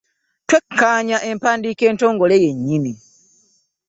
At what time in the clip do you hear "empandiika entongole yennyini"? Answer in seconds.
1.29-2.91